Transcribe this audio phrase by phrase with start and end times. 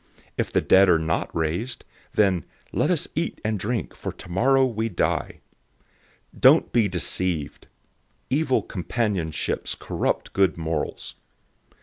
[0.35, 4.89] If the dead are not raised, then "let us eat and drink, for tomorrow we
[4.89, 5.33] die."{Isaiah
[6.33, 7.67] 22:13} 015:033 Don't be deceived!
[8.31, 11.13] "Evil companionships corrupt good morals."